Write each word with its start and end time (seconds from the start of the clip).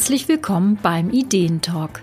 Herzlich 0.00 0.28
willkommen 0.28 0.78
beim 0.82 1.10
Ideentalk. 1.10 2.00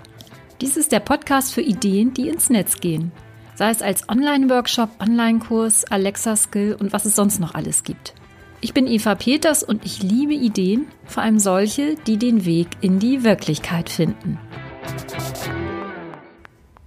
Dies 0.61 0.77
ist 0.77 0.92
der 0.92 1.00
Podcast 1.00 1.51
für 1.51 1.63
Ideen, 1.63 2.13
die 2.13 2.29
ins 2.29 2.51
Netz 2.51 2.79
gehen. 2.79 3.11
Sei 3.56 3.72
es 3.72 3.81
als 3.81 4.08
Online-Workshop, 4.08 4.92
Online-Kurs, 5.00 5.83
Alexa-Skill 5.85 6.77
und 6.79 6.93
was 6.93 7.06
es 7.06 7.15
sonst 7.15 7.40
noch 7.40 7.56
alles 7.56 7.83
gibt. 7.83 8.13
Ich 8.61 8.75
bin 8.75 8.86
Eva 8.86 9.15
Peters 9.15 9.63
und 9.63 9.83
ich 9.83 10.04
liebe 10.04 10.36
Ideen, 10.36 10.86
vor 11.05 11.23
allem 11.23 11.39
solche, 11.39 11.95
die 12.05 12.18
den 12.18 12.45
Weg 12.45 12.68
in 12.81 12.99
die 12.99 13.23
Wirklichkeit 13.23 13.89
finden. 13.89 14.38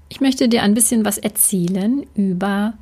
Ich 0.08 0.20
möchte 0.20 0.48
dir 0.48 0.62
ein 0.62 0.74
bisschen 0.74 1.04
was 1.04 1.18
erzählen 1.18 2.06
über 2.14 2.74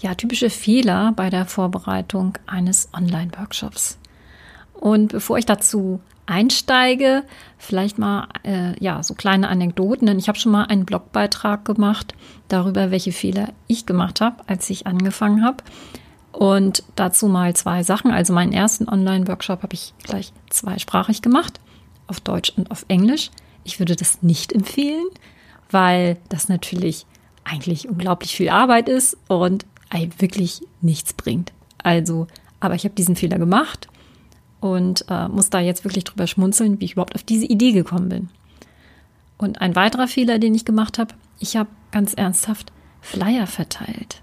ja, 0.00 0.16
typische 0.16 0.50
Fehler 0.50 1.12
bei 1.14 1.30
der 1.30 1.46
Vorbereitung 1.46 2.36
eines 2.46 2.88
Online-Workshops. 2.92 3.96
Und 4.74 5.12
bevor 5.12 5.38
ich 5.38 5.46
dazu 5.46 6.00
einsteige, 6.26 7.24
vielleicht 7.58 7.98
mal 7.98 8.28
äh, 8.42 8.72
ja 8.82 9.02
so 9.02 9.14
kleine 9.14 9.48
Anekdoten, 9.48 10.06
denn 10.06 10.18
ich 10.18 10.28
habe 10.28 10.38
schon 10.38 10.52
mal 10.52 10.64
einen 10.64 10.84
Blogbeitrag 10.84 11.64
gemacht 11.64 12.14
darüber, 12.48 12.90
welche 12.90 13.12
Fehler 13.12 13.48
ich 13.66 13.86
gemacht 13.86 14.20
habe, 14.20 14.36
als 14.46 14.68
ich 14.70 14.86
angefangen 14.86 15.44
habe. 15.44 15.64
Und 16.32 16.82
dazu 16.96 17.28
mal 17.28 17.56
zwei 17.56 17.82
Sachen. 17.82 18.10
Also 18.10 18.34
meinen 18.34 18.52
ersten 18.52 18.88
Online-Workshop 18.88 19.62
habe 19.62 19.72
ich 19.74 19.94
gleich 20.02 20.32
zweisprachig 20.50 21.22
gemacht, 21.22 21.60
auf 22.08 22.20
Deutsch 22.20 22.52
und 22.56 22.70
auf 22.70 22.84
Englisch. 22.88 23.30
Ich 23.64 23.78
würde 23.78 23.96
das 23.96 24.22
nicht 24.22 24.52
empfehlen, 24.52 25.06
weil 25.70 26.18
das 26.28 26.48
natürlich 26.48 27.06
eigentlich 27.44 27.88
unglaublich 27.88 28.36
viel 28.36 28.50
Arbeit 28.50 28.88
ist 28.88 29.16
und 29.28 29.64
wirklich 30.18 30.60
nichts 30.82 31.14
bringt. 31.14 31.52
Also, 31.82 32.26
aber 32.60 32.74
ich 32.74 32.84
habe 32.84 32.94
diesen 32.94 33.16
Fehler 33.16 33.38
gemacht 33.38 33.88
und 34.72 35.04
äh, 35.08 35.28
muss 35.28 35.50
da 35.50 35.60
jetzt 35.60 35.84
wirklich 35.84 36.04
drüber 36.04 36.26
schmunzeln, 36.26 36.80
wie 36.80 36.86
ich 36.86 36.92
überhaupt 36.92 37.14
auf 37.14 37.22
diese 37.22 37.46
Idee 37.46 37.72
gekommen 37.72 38.08
bin. 38.08 38.28
Und 39.38 39.60
ein 39.60 39.76
weiterer 39.76 40.08
Fehler, 40.08 40.38
den 40.38 40.54
ich 40.54 40.64
gemacht 40.64 40.98
habe, 40.98 41.14
ich 41.38 41.56
habe 41.56 41.68
ganz 41.90 42.14
ernsthaft 42.14 42.72
Flyer 43.00 43.46
verteilt. 43.46 44.22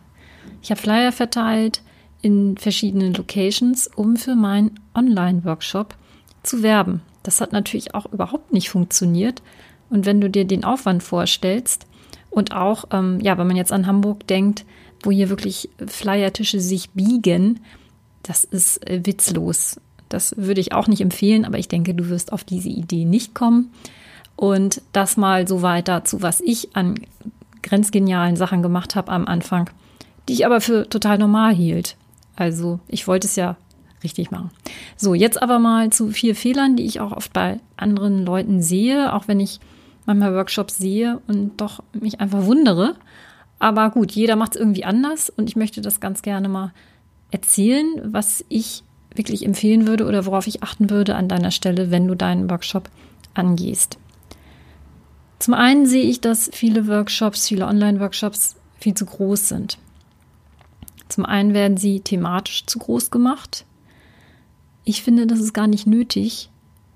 Ich 0.62 0.72
habe 0.72 0.82
Flyer 0.82 1.12
verteilt 1.12 1.82
in 2.22 2.58
verschiedenen 2.58 3.14
Locations, 3.14 3.90
um 3.96 4.16
für 4.16 4.36
meinen 4.36 4.80
Online-Workshop 4.96 5.96
zu 6.42 6.64
werben. 6.64 7.02
Das 7.22 7.42
hat 7.42 7.52
natürlich 7.52 7.94
auch 7.96 8.12
überhaupt 8.12 8.52
nicht 8.54 8.70
funktioniert. 8.70 9.42
Und 9.90 10.06
wenn 10.06 10.22
du 10.22 10.30
dir 10.30 10.46
den 10.46 10.64
Aufwand 10.64 11.04
vorstellst 11.04 11.86
und 12.30 12.54
auch, 12.54 12.86
ähm, 12.92 13.20
ja, 13.22 13.38
wenn 13.38 13.48
man 13.48 13.56
jetzt 13.56 13.72
an 13.72 13.88
Hamburg 13.88 14.26
denkt, 14.28 14.66
wo 15.04 15.12
hier 15.12 15.30
wirklich 15.30 15.70
Flyertische 15.86 16.60
sich 16.60 16.92
biegen, 16.92 17.60
das 18.24 18.44
ist 18.44 18.90
äh, 18.90 19.06
witzlos. 19.06 19.80
Das 20.14 20.36
würde 20.38 20.62
ich 20.62 20.74
auch 20.74 20.88
nicht 20.88 21.02
empfehlen, 21.02 21.44
aber 21.44 21.58
ich 21.58 21.68
denke, 21.68 21.96
du 21.96 22.08
wirst 22.10 22.32
auf 22.32 22.44
diese 22.44 22.70
Idee 22.70 23.04
nicht 23.04 23.34
kommen. 23.34 23.72
Und 24.36 24.82
das 24.92 25.18
mal 25.18 25.48
so 25.48 25.62
weiter 25.62 26.06
zu, 26.06 26.22
was 26.22 26.40
ich 26.40 26.76
an 26.76 27.00
grenzgenialen 27.64 28.36
Sachen 28.36 28.62
gemacht 28.62 28.96
habe 28.96 29.12
am 29.12 29.26
Anfang, 29.26 29.70
die 30.28 30.34
ich 30.34 30.46
aber 30.46 30.62
für 30.62 30.88
total 30.88 31.18
normal 31.18 31.54
hielt. 31.54 31.96
Also 32.36 32.80
ich 32.88 33.08
wollte 33.08 33.26
es 33.26 33.36
ja 33.36 33.56
richtig 34.04 34.30
machen. 34.30 34.52
So, 34.98 35.16
jetzt 35.16 35.42
aber 35.42 35.58
mal 35.58 35.90
zu 35.92 36.12
vier 36.12 36.36
Fehlern, 36.36 36.76
die 36.76 36.86
ich 36.86 37.00
auch 37.00 37.12
oft 37.12 37.34
bei 37.34 37.60
anderen 37.76 38.24
Leuten 38.24 38.62
sehe, 38.62 39.14
auch 39.14 39.28
wenn 39.28 39.40
ich 39.40 39.60
manchmal 40.06 40.36
Workshops 40.36 40.78
sehe 40.78 41.22
und 41.28 41.60
doch 41.60 41.82
mich 41.94 42.20
einfach 42.20 42.46
wundere. 42.46 42.96
Aber 43.58 43.90
gut, 43.90 44.12
jeder 44.12 44.36
macht 44.36 44.56
es 44.56 44.60
irgendwie 44.60 44.84
anders 44.84 45.32
und 45.32 45.50
ich 45.50 45.56
möchte 45.56 45.82
das 45.82 46.00
ganz 46.00 46.22
gerne 46.22 46.50
mal 46.50 46.72
erzählen, 47.32 47.88
was 48.04 48.46
ich 48.50 48.84
wirklich 49.16 49.46
empfehlen 49.46 49.88
würde 49.88 50.06
oder 50.06 50.26
worauf 50.26 50.48
ich 50.48 50.64
achten 50.64 50.90
würde 50.90 51.16
an 51.16 51.28
deiner 51.28 51.52
Stelle, 51.52 51.92
wenn 51.92 52.08
du 52.08 52.16
deinen 52.16 52.50
Workshop 52.50 52.90
angehst. 53.34 53.98
Zum 55.40 55.54
einen 55.54 55.86
sehe 55.86 56.06
ich, 56.06 56.22
dass 56.22 56.50
viele 56.54 56.88
Workshops, 56.88 57.48
viele 57.48 57.68
Online-Workshops 57.68 58.56
viel 58.80 58.94
zu 58.94 59.06
groß 59.06 59.50
sind. 59.50 59.78
Zum 61.10 61.26
einen 61.26 61.54
werden 61.54 61.78
sie 61.78 62.00
thematisch 62.00 62.66
zu 62.66 62.80
groß 62.80 63.12
gemacht. 63.12 63.66
Ich 64.86 65.04
finde, 65.04 65.28
das 65.28 65.40
ist 65.40 65.54
gar 65.54 65.68
nicht 65.68 65.86
nötig, 65.86 66.50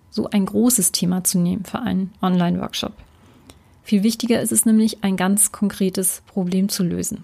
so 0.09 0.30
ein 0.30 0.46
großes 0.46 0.92
Thema 0.92 1.24
zu 1.24 1.40
nehmen 1.40 1.66
für 1.66 1.80
einen 1.80 2.12
Online-Workshop. 2.22 2.94
Viel 3.84 4.03
wichtiger 4.03 4.42
ist 4.42 4.52
es 4.52 4.66
nämlich, 4.66 5.03
ein 5.03 5.16
ganz 5.16 5.52
konkretes 5.52 6.22
Problem 6.28 6.68
zu 6.68 6.84
lösen. 6.84 7.24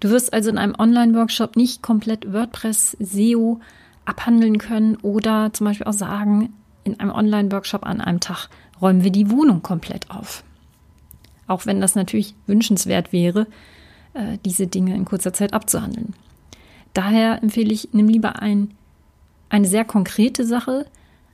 Du 0.00 0.10
wirst 0.10 0.32
also 0.32 0.50
in 0.50 0.58
einem 0.58 0.74
Online-Workshop 0.78 1.56
nicht 1.56 1.82
komplett 1.82 2.32
WordPress, 2.32 2.96
SEO, 3.00 3.60
abhandeln 4.04 4.58
können 4.58 4.96
oder 4.96 5.52
zum 5.52 5.66
Beispiel 5.66 5.86
auch 5.86 5.92
sagen, 5.92 6.52
in 6.84 7.00
einem 7.00 7.10
Online-Workshop 7.10 7.84
an 7.84 8.00
einem 8.00 8.20
Tag 8.20 8.48
räumen 8.80 9.04
wir 9.04 9.10
die 9.10 9.30
Wohnung 9.30 9.62
komplett 9.62 10.10
auf. 10.10 10.44
Auch 11.46 11.66
wenn 11.66 11.80
das 11.80 11.94
natürlich 11.94 12.34
wünschenswert 12.46 13.12
wäre, 13.12 13.46
äh, 14.14 14.38
diese 14.44 14.66
Dinge 14.66 14.94
in 14.94 15.04
kurzer 15.04 15.32
Zeit 15.32 15.52
abzuhandeln. 15.52 16.14
Daher 16.92 17.42
empfehle 17.42 17.72
ich, 17.72 17.88
nimm 17.92 18.08
lieber 18.08 18.40
ein, 18.40 18.70
eine 19.48 19.66
sehr 19.66 19.84
konkrete 19.84 20.44
Sache, 20.46 20.86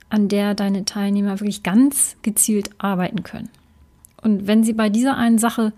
an 0.09 0.27
der 0.27 0.55
deine 0.55 0.85
Teilnehmer 0.85 1.39
wirklich 1.39 1.63
ganz 1.63 2.17
gezielt 2.21 2.69
arbeiten 2.77 3.23
können. 3.23 3.49
Und 4.21 4.47
wenn 4.47 4.63
sie 4.63 4.73
bei 4.73 4.89
dieser 4.89 5.17
einen 5.17 5.37
Sache 5.37 5.73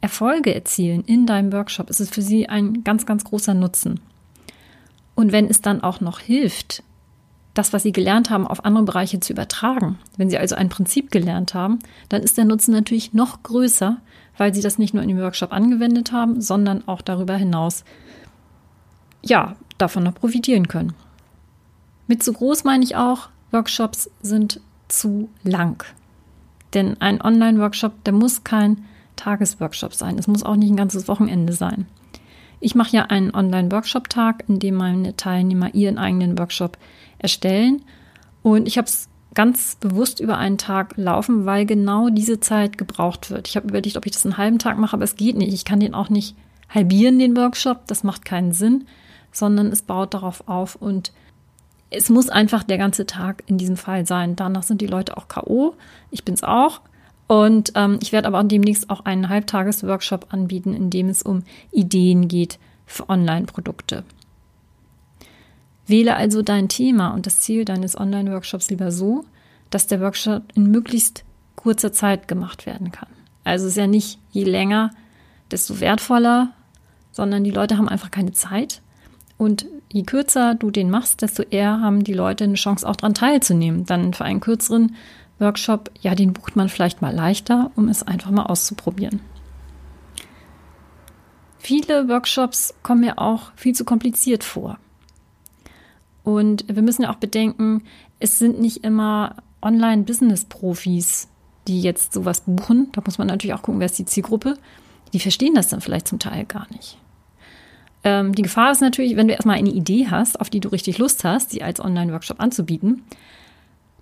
Erfolge 0.00 0.54
erzielen 0.54 1.02
in 1.04 1.26
deinem 1.26 1.52
Workshop, 1.52 1.90
ist 1.90 2.00
es 2.00 2.10
für 2.10 2.22
sie 2.22 2.48
ein 2.48 2.84
ganz, 2.84 3.06
ganz 3.06 3.24
großer 3.24 3.54
Nutzen. 3.54 4.00
Und 5.16 5.32
wenn 5.32 5.48
es 5.48 5.60
dann 5.60 5.82
auch 5.82 6.00
noch 6.00 6.20
hilft, 6.20 6.84
das, 7.54 7.72
was 7.72 7.82
Sie 7.82 7.92
gelernt 7.92 8.30
haben, 8.30 8.46
auf 8.46 8.64
andere 8.64 8.84
Bereiche 8.84 9.18
zu 9.18 9.32
übertragen, 9.32 9.98
wenn 10.16 10.30
Sie 10.30 10.38
also 10.38 10.54
ein 10.54 10.68
Prinzip 10.68 11.10
gelernt 11.10 11.54
haben, 11.54 11.78
dann 12.08 12.22
ist 12.22 12.36
der 12.36 12.44
Nutzen 12.44 12.72
natürlich 12.72 13.14
noch 13.14 13.42
größer, 13.42 13.96
weil 14.36 14.54
Sie 14.54 14.60
das 14.60 14.78
nicht 14.78 14.94
nur 14.94 15.02
in 15.02 15.08
dem 15.08 15.18
Workshop 15.18 15.52
angewendet 15.52 16.12
haben, 16.12 16.40
sondern 16.40 16.86
auch 16.86 17.00
darüber 17.00 17.34
hinaus, 17.34 17.84
ja, 19.22 19.56
davon 19.78 20.04
noch 20.04 20.14
profitieren 20.14 20.68
können. 20.68 20.92
Mit 22.06 22.22
zu 22.22 22.32
groß 22.32 22.64
meine 22.64 22.84
ich 22.84 22.94
auch, 22.94 23.30
Workshops 23.50 24.10
sind 24.20 24.60
zu 24.88 25.30
lang. 25.42 25.84
Denn 26.74 27.00
ein 27.00 27.22
Online-Workshop, 27.22 28.04
der 28.04 28.12
muss 28.12 28.44
kein 28.44 28.84
Tagesworkshop 29.16 29.94
sein. 29.94 30.18
Es 30.18 30.28
muss 30.28 30.42
auch 30.42 30.56
nicht 30.56 30.70
ein 30.70 30.76
ganzes 30.76 31.08
Wochenende 31.08 31.54
sein. 31.54 31.86
Ich 32.60 32.74
mache 32.74 32.96
ja 32.96 33.02
einen 33.06 33.34
Online-Workshop-Tag, 33.34 34.44
in 34.48 34.58
dem 34.58 34.76
meine 34.76 35.16
Teilnehmer 35.16 35.74
ihren 35.74 35.98
eigenen 35.98 36.38
Workshop 36.38 36.78
erstellen. 37.18 37.82
Und 38.42 38.66
ich 38.66 38.78
habe 38.78 38.86
es 38.86 39.08
ganz 39.34 39.76
bewusst 39.76 40.20
über 40.20 40.38
einen 40.38 40.56
Tag 40.56 40.96
laufen, 40.96 41.44
weil 41.44 41.66
genau 41.66 42.08
diese 42.08 42.40
Zeit 42.40 42.78
gebraucht 42.78 43.30
wird. 43.30 43.48
Ich 43.48 43.56
habe 43.56 43.68
überlegt, 43.68 43.96
ob 43.96 44.06
ich 44.06 44.12
das 44.12 44.24
einen 44.24 44.38
halben 44.38 44.58
Tag 44.58 44.78
mache, 44.78 44.94
aber 44.94 45.04
es 45.04 45.16
geht 45.16 45.36
nicht. 45.36 45.52
Ich 45.52 45.64
kann 45.64 45.80
den 45.80 45.94
auch 45.94 46.08
nicht 46.08 46.34
halbieren, 46.70 47.18
den 47.18 47.36
Workshop. 47.36 47.86
Das 47.86 48.02
macht 48.02 48.24
keinen 48.24 48.52
Sinn, 48.52 48.86
sondern 49.32 49.66
es 49.68 49.82
baut 49.82 50.14
darauf 50.14 50.48
auf 50.48 50.76
und 50.76 51.12
es 51.90 52.08
muss 52.08 52.28
einfach 52.30 52.62
der 52.62 52.78
ganze 52.78 53.06
Tag 53.06 53.44
in 53.46 53.58
diesem 53.58 53.76
Fall 53.76 54.06
sein. 54.06 54.36
Danach 54.36 54.62
sind 54.62 54.80
die 54.80 54.86
Leute 54.86 55.16
auch 55.16 55.28
K.O. 55.28 55.74
Ich 56.10 56.24
bin 56.24 56.34
es 56.34 56.42
auch. 56.42 56.80
Und 57.26 57.72
ähm, 57.74 57.98
ich 58.00 58.12
werde 58.12 58.28
aber 58.28 58.42
demnächst 58.44 58.88
auch 58.88 59.04
einen 59.04 59.28
Halbtages-Workshop 59.28 60.32
anbieten, 60.32 60.74
in 60.74 60.90
dem 60.90 61.08
es 61.08 61.22
um 61.22 61.42
Ideen 61.72 62.28
geht 62.28 62.58
für 62.86 63.08
Online-Produkte. 63.08 64.04
Wähle 65.86 66.16
also 66.16 66.42
dein 66.42 66.68
Thema 66.68 67.10
und 67.10 67.26
das 67.26 67.40
Ziel 67.40 67.64
deines 67.64 67.98
Online-Workshops 67.98 68.70
lieber 68.70 68.90
so, 68.90 69.24
dass 69.70 69.86
der 69.86 70.00
Workshop 70.00 70.42
in 70.54 70.70
möglichst 70.70 71.24
kurzer 71.54 71.92
Zeit 71.92 72.28
gemacht 72.28 72.66
werden 72.66 72.92
kann. 72.92 73.08
Also 73.44 73.66
es 73.66 73.72
ist 73.72 73.78
ja 73.78 73.86
nicht 73.86 74.18
je 74.30 74.44
länger, 74.44 74.90
desto 75.50 75.80
wertvoller, 75.80 76.52
sondern 77.12 77.44
die 77.44 77.50
Leute 77.50 77.78
haben 77.78 77.88
einfach 77.88 78.10
keine 78.10 78.32
Zeit. 78.32 78.82
Und 79.38 79.66
je 79.92 80.02
kürzer 80.02 80.54
du 80.54 80.70
den 80.70 80.90
machst, 80.90 81.22
desto 81.22 81.42
eher 81.42 81.80
haben 81.80 82.04
die 82.04 82.14
Leute 82.14 82.44
eine 82.44 82.54
Chance, 82.54 82.88
auch 82.88 82.96
daran 82.96 83.14
teilzunehmen. 83.14 83.86
Dann 83.86 84.14
für 84.14 84.24
einen 84.24 84.40
kürzeren 84.40 84.96
Workshop, 85.38 85.90
ja, 86.00 86.14
den 86.14 86.32
bucht 86.32 86.56
man 86.56 86.68
vielleicht 86.68 87.02
mal 87.02 87.14
leichter, 87.14 87.70
um 87.76 87.88
es 87.88 88.02
einfach 88.02 88.30
mal 88.30 88.46
auszuprobieren. 88.46 89.20
Viele 91.58 92.08
Workshops 92.08 92.74
kommen 92.82 93.00
mir 93.00 93.18
auch 93.18 93.52
viel 93.56 93.74
zu 93.74 93.84
kompliziert 93.84 94.44
vor. 94.44 94.78
Und 96.22 96.64
wir 96.68 96.82
müssen 96.82 97.02
ja 97.02 97.10
auch 97.10 97.16
bedenken, 97.16 97.82
es 98.18 98.38
sind 98.38 98.60
nicht 98.60 98.84
immer 98.84 99.36
Online-Business-Profis, 99.62 101.28
die 101.68 101.80
jetzt 101.82 102.12
sowas 102.12 102.42
buchen. 102.42 102.88
Da 102.92 103.02
muss 103.04 103.18
man 103.18 103.26
natürlich 103.26 103.54
auch 103.54 103.62
gucken, 103.62 103.80
wer 103.80 103.86
ist 103.86 103.98
die 103.98 104.04
Zielgruppe. 104.04 104.56
Die 105.12 105.20
verstehen 105.20 105.54
das 105.54 105.68
dann 105.68 105.80
vielleicht 105.80 106.08
zum 106.08 106.18
Teil 106.18 106.44
gar 106.44 106.66
nicht. 106.72 106.98
Ähm, 108.04 108.32
die 108.34 108.42
Gefahr 108.42 108.70
ist 108.70 108.80
natürlich, 108.80 109.16
wenn 109.16 109.28
du 109.28 109.34
erstmal 109.34 109.56
eine 109.56 109.70
Idee 109.70 110.06
hast, 110.08 110.40
auf 110.40 110.50
die 110.50 110.60
du 110.60 110.68
richtig 110.68 110.98
Lust 110.98 111.24
hast, 111.24 111.50
sie 111.50 111.62
als 111.62 111.80
Online-Workshop 111.80 112.40
anzubieten, 112.40 113.02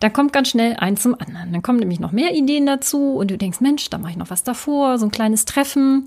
dann 0.00 0.12
kommt 0.12 0.32
ganz 0.32 0.49
schnell 0.49 0.75
eins 0.76 1.02
zum 1.02 1.14
anderen. 1.14 1.52
Dann 1.52 1.62
kommen 1.62 1.79
nämlich 1.79 2.00
noch 2.00 2.12
mehr 2.12 2.35
Ideen 2.35 2.67
dazu 2.67 3.14
und 3.14 3.31
du 3.31 3.38
denkst, 3.38 3.61
Mensch, 3.61 3.88
da 3.91 3.99
mache 3.99 4.12
ich 4.12 4.17
noch 4.17 4.31
was 4.31 4.43
davor, 4.43 4.99
so 4.99 5.06
ein 5.06 5.12
kleines 5.12 5.44
Treffen 5.44 6.06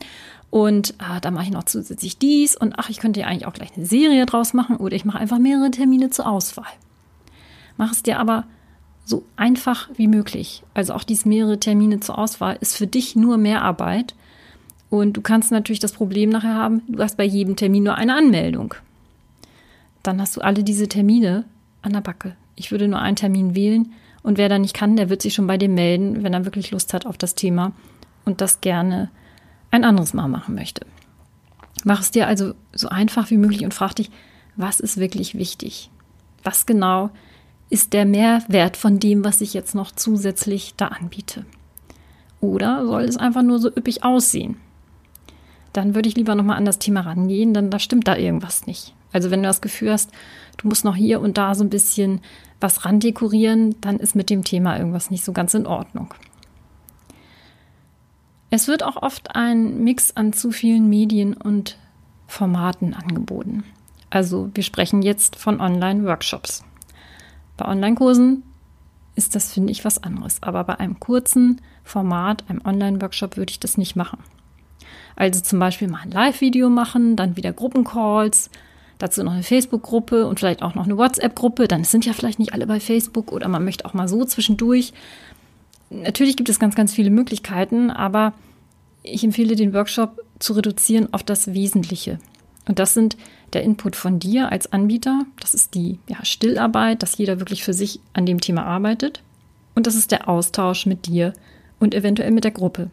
und 0.50 0.94
ah, 1.00 1.20
da 1.20 1.32
mache 1.32 1.46
ich 1.46 1.52
noch 1.52 1.64
zusätzlich 1.64 2.18
dies 2.18 2.56
und 2.56 2.78
ach, 2.78 2.90
ich 2.90 3.00
könnte 3.00 3.20
ja 3.20 3.28
eigentlich 3.28 3.48
auch 3.48 3.54
gleich 3.54 3.76
eine 3.76 3.86
Serie 3.86 4.26
draus 4.26 4.54
machen 4.54 4.78
oder 4.78 4.96
ich 4.96 5.06
mache 5.06 5.18
einfach 5.18 5.40
mehrere 5.40 5.72
Termine 5.72 6.10
zur 6.10 6.28
Auswahl. 6.28 6.72
Mach 7.78 7.92
es 7.92 8.04
dir 8.04 8.20
aber 8.20 8.46
so 9.06 9.24
einfach 9.36 9.90
wie 9.96 10.08
möglich. 10.08 10.64
Also 10.74 10.94
auch 10.94 11.04
diese 11.04 11.28
mehrere 11.28 11.60
Termine 11.60 12.00
zur 12.00 12.18
Auswahl 12.18 12.58
ist 12.60 12.76
für 12.76 12.88
dich 12.88 13.16
nur 13.16 13.38
mehr 13.38 13.62
Arbeit. 13.62 14.16
Und 14.90 15.14
du 15.14 15.22
kannst 15.22 15.52
natürlich 15.52 15.80
das 15.80 15.92
Problem 15.92 16.30
nachher 16.30 16.56
haben, 16.56 16.82
du 16.88 17.04
hast 17.04 17.18
bei 17.18 17.24
jedem 17.26 17.56
Termin 17.56 17.84
nur 17.84 17.96
eine 17.96 18.16
Anmeldung. 18.16 18.74
Dann 20.04 20.22
hast 20.22 20.38
du 20.38 20.42
alle 20.42 20.64
diese 20.64 20.88
Termine 20.88 21.44
an 21.82 21.94
der 21.94 22.02
Backe. 22.02 22.36
Ich 22.58 22.72
würde 22.72 22.90
nur 22.90 23.00
einen 23.00 23.16
Termin 23.16 23.56
wählen 23.56 23.94
und 24.24 24.38
wer 24.38 24.50
da 24.50 24.60
nicht 24.60 24.74
kann, 24.74 24.98
der 24.98 25.10
wird 25.10 25.22
sich 25.22 25.34
schon 25.34 25.48
bei 25.48 25.58
dir 25.58 25.70
melden, 25.70 26.24
wenn 26.24 26.34
er 26.34 26.44
wirklich 26.44 26.72
Lust 26.72 26.94
hat 26.94 27.06
auf 27.06 27.18
das 27.18 27.36
Thema 27.36 27.72
und 28.26 28.42
das 28.42 28.60
gerne 28.60 29.10
ein 29.72 29.86
anderes 29.86 30.14
Mal 30.14 30.28
machen 30.28 30.56
möchte. 30.56 30.86
Mach 31.86 32.02
es 32.02 32.12
dir 32.12 32.28
also 32.28 32.54
so 32.74 32.90
einfach 32.90 33.30
wie 33.30 33.38
möglich 33.38 33.64
und 33.64 33.74
frag 33.74 33.96
dich, 33.96 34.10
was 34.56 34.80
ist 34.80 34.98
wirklich 34.98 35.36
wichtig? 35.36 35.92
Was 36.44 36.66
genau 36.66 37.12
ist 37.70 37.94
der 37.94 38.06
Mehrwert 38.06 38.76
von 38.76 39.00
dem, 39.00 39.24
was 39.24 39.42
ich 39.42 39.54
jetzt 39.54 39.76
noch 39.76 39.92
zusätzlich 39.92 40.74
da 40.76 40.88
anbiete? 40.88 41.46
Oder 42.42 42.86
soll 42.86 43.04
es 43.04 43.18
einfach 43.18 43.44
nur 43.44 43.60
so 43.60 43.70
üppig 43.70 44.04
aussehen? 44.04 44.58
Dann 45.74 45.94
würde 45.96 46.10
ich 46.10 46.16
lieber 46.16 46.34
nochmal 46.36 46.58
an 46.58 46.66
das 46.66 46.80
Thema 46.80 47.02
rangehen, 47.02 47.54
denn 47.54 47.70
da 47.70 47.78
stimmt 47.78 48.08
da 48.08 48.16
irgendwas 48.16 48.66
nicht. 48.68 48.96
Also 49.12 49.32
wenn 49.32 49.42
du 49.42 49.48
das 49.48 49.62
Gefühl 49.62 49.92
hast, 49.92 50.12
du 50.58 50.68
musst 50.68 50.86
noch 50.86 50.96
hier 50.96 51.22
und 51.22 51.38
da 51.38 51.56
so 51.56 51.64
ein 51.64 51.70
bisschen 51.70 52.22
was 52.60 52.86
randekorieren, 52.86 53.80
dann 53.82 53.98
ist 53.98 54.16
mit 54.16 54.30
dem 54.30 54.44
Thema 54.44 54.78
irgendwas 54.78 55.12
nicht 55.12 55.24
so 55.24 55.34
ganz 55.34 55.54
in 55.54 55.68
Ordnung. 55.68 56.14
Es 58.50 58.68
wird 58.68 58.84
auch 58.84 58.96
oft 59.02 59.36
ein 59.36 59.84
Mix 59.84 60.16
an 60.16 60.34
zu 60.34 60.52
vielen 60.52 60.88
Medien 60.90 61.34
und 61.34 61.78
Formaten 62.28 62.94
angeboten. 62.94 63.64
Also 64.10 64.50
wir 64.54 64.64
sprechen 64.64 65.02
jetzt 65.02 65.36
von 65.36 65.60
Online-Workshops. 65.60 66.64
Bei 67.58 67.66
Online-Kursen 67.66 68.44
ist 69.16 69.36
das, 69.36 69.54
finde 69.54 69.72
ich, 69.72 69.84
was 69.84 70.02
anderes. 70.02 70.42
Aber 70.42 70.64
bei 70.64 70.80
einem 70.80 71.00
kurzen 71.00 71.62
Format, 71.84 72.46
einem 72.50 72.62
Online-Workshop, 72.64 73.36
würde 73.36 73.52
ich 73.52 73.60
das 73.60 73.78
nicht 73.78 73.96
machen. 73.96 74.20
Also 75.16 75.42
zum 75.42 75.60
Beispiel 75.60 75.88
mal 75.90 76.02
ein 76.04 76.12
Live-Video 76.12 76.70
machen, 76.70 77.16
dann 77.16 77.36
wieder 77.36 77.52
Gruppencalls, 77.52 78.50
dazu 78.98 79.24
noch 79.24 79.34
eine 79.34 79.44
Facebook-Gruppe 79.44 80.26
und 80.26 80.40
vielleicht 80.40 80.62
auch 80.62 80.76
noch 80.76 80.86
eine 80.86 80.98
WhatsApp-Gruppe. 80.98 81.68
Dann 81.68 81.84
sind 81.84 82.06
ja 82.06 82.14
vielleicht 82.14 82.40
nicht 82.40 82.54
alle 82.54 82.68
bei 82.68 82.80
Facebook 82.80 83.32
oder 83.32 83.48
man 83.48 83.64
möchte 83.64 83.86
auch 83.86 83.94
mal 83.94 84.08
so 84.08 84.24
zwischendurch. 84.26 84.94
Natürlich 85.90 86.36
gibt 86.36 86.50
es 86.50 86.60
ganz, 86.60 86.76
ganz 86.76 86.94
viele 86.94 87.10
Möglichkeiten, 87.10 87.92
aber 87.92 88.34
ich 89.04 89.24
empfehle 89.24 89.56
den 89.56 89.74
Workshop 89.74 90.22
zu 90.40 90.54
reduzieren 90.54 91.14
auf 91.14 91.24
das 91.24 91.54
Wesentliche. 91.54 92.20
Und 92.68 92.80
das 92.80 92.94
sind 92.94 93.18
der 93.54 93.64
Input 93.64 93.96
von 93.96 94.20
dir 94.20 94.52
als 94.52 94.74
Anbieter, 94.74 95.26
das 95.40 95.54
ist 95.54 95.74
die 95.74 96.00
ja, 96.08 96.24
Stillarbeit, 96.26 97.02
dass 97.02 97.18
jeder 97.18 97.40
wirklich 97.40 97.64
für 97.64 97.74
sich 97.74 98.02
an 98.14 98.26
dem 98.26 98.42
Thema 98.42 98.66
arbeitet. 98.66 99.22
Und 99.74 99.88
das 99.88 99.96
ist 99.96 100.12
der 100.12 100.28
Austausch 100.28 100.86
mit 100.86 101.06
dir 101.06 101.34
und 101.80 101.96
eventuell 101.96 102.32
mit 102.32 102.44
der 102.44 102.52
Gruppe. 102.52 102.90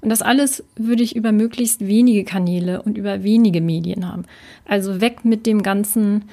Und 0.00 0.10
das 0.10 0.22
alles 0.22 0.64
würde 0.76 1.02
ich 1.02 1.16
über 1.16 1.32
möglichst 1.32 1.86
wenige 1.86 2.24
Kanäle 2.24 2.82
und 2.82 2.98
über 2.98 3.22
wenige 3.22 3.60
Medien 3.60 4.08
haben. 4.08 4.24
Also 4.66 5.00
weg 5.00 5.24
mit 5.24 5.46
dem 5.46 5.62
ganzen, 5.62 6.26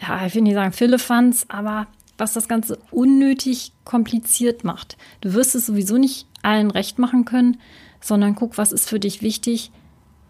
ja, 0.00 0.26
ich 0.26 0.34
will 0.34 0.42
nicht 0.42 0.54
sagen 0.54 0.72
Philippans, 0.72 1.46
aber 1.48 1.86
was 2.18 2.32
das 2.32 2.48
Ganze 2.48 2.78
unnötig 2.90 3.72
kompliziert 3.84 4.64
macht. 4.64 4.96
Du 5.20 5.34
wirst 5.34 5.54
es 5.54 5.66
sowieso 5.66 5.96
nicht 5.96 6.26
allen 6.42 6.70
recht 6.70 6.98
machen 6.98 7.24
können, 7.24 7.58
sondern 8.00 8.34
guck, 8.34 8.58
was 8.58 8.72
ist 8.72 8.88
für 8.88 9.00
dich 9.00 9.22
wichtig, 9.22 9.70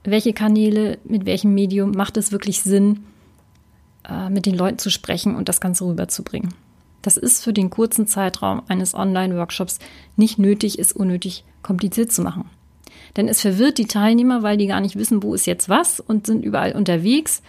welche 0.05 0.33
Kanäle, 0.33 0.99
mit 1.05 1.27
welchem 1.27 1.55
Medium 1.55 1.93
macht 1.93 2.17
es 2.17 2.33
wirklich 2.33 2.63
Sinn, 2.63 3.05
äh, 4.09 4.29
mit 4.31 4.47
den 4.47 4.55
Leuten 4.55 4.79
zu 4.79 4.91
sprechen 4.91 5.35
und 5.35 5.49
das 5.49 5.61
Ganze 5.61 5.85
rüberzubringen. 5.85 6.55
Das 7.03 7.17
ist 7.17 7.43
für 7.43 7.53
den 7.53 7.71
kurzen 7.71 8.07
Zeitraum 8.07 8.63
eines 8.69 8.95
Online-Workshops 8.95 9.79
nicht 10.17 10.39
nötig, 10.39 10.79
es 10.79 10.93
unnötig 10.93 11.45
kompliziert 11.63 12.13
zu 12.13 12.23
machen. 12.23 12.49
Denn 13.17 13.29
es 13.29 13.41
verwirrt 13.41 13.79
die 13.79 13.87
Teilnehmer, 13.87 14.43
weil 14.43 14.57
die 14.57 14.67
gar 14.67 14.81
nicht 14.81 14.97
wissen, 14.97 15.23
wo 15.23 15.35
ist 15.35 15.47
jetzt 15.47 15.69
was 15.69 16.01
und 16.01 16.27
sind 16.27 16.45
überall 16.45 16.73
unterwegs. 16.73 17.43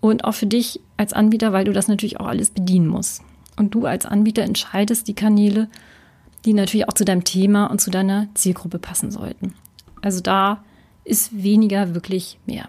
Und 0.00 0.24
auch 0.24 0.34
für 0.34 0.46
dich 0.46 0.80
als 0.96 1.12
Anbieter, 1.12 1.52
weil 1.52 1.64
du 1.64 1.72
das 1.72 1.88
natürlich 1.88 2.20
auch 2.20 2.26
alles 2.26 2.50
bedienen 2.50 2.86
musst. 2.86 3.22
Und 3.56 3.74
du 3.74 3.86
als 3.86 4.06
Anbieter 4.06 4.42
entscheidest 4.42 5.08
die 5.08 5.14
Kanäle, 5.14 5.68
die 6.44 6.52
natürlich 6.52 6.88
auch 6.88 6.94
zu 6.94 7.04
deinem 7.04 7.24
Thema 7.24 7.66
und 7.66 7.80
zu 7.80 7.90
deiner 7.90 8.28
Zielgruppe 8.34 8.78
passen 8.78 9.10
sollten. 9.10 9.54
Also 10.02 10.20
da 10.20 10.62
ist 11.04 11.42
weniger 11.42 11.94
wirklich 11.94 12.38
mehr. 12.46 12.68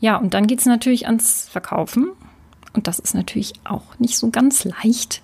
Ja, 0.00 0.16
und 0.16 0.34
dann 0.34 0.46
geht 0.46 0.60
es 0.60 0.66
natürlich 0.66 1.06
ans 1.06 1.48
Verkaufen. 1.48 2.10
Und 2.74 2.86
das 2.86 2.98
ist 2.98 3.14
natürlich 3.14 3.54
auch 3.64 3.98
nicht 3.98 4.18
so 4.18 4.30
ganz 4.30 4.64
leicht. 4.64 5.22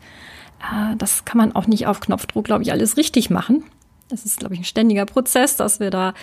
Äh, 0.60 0.96
das 0.96 1.24
kann 1.24 1.38
man 1.38 1.54
auch 1.54 1.66
nicht 1.66 1.86
auf 1.86 2.00
Knopfdruck, 2.00 2.44
glaube 2.44 2.62
ich, 2.62 2.72
alles 2.72 2.96
richtig 2.96 3.30
machen. 3.30 3.64
Das 4.08 4.24
ist, 4.24 4.38
glaube 4.38 4.54
ich, 4.54 4.60
ein 4.60 4.64
ständiger 4.64 5.06
Prozess, 5.06 5.56
dass 5.56 5.80
wir 5.80 5.90
da 5.90 6.14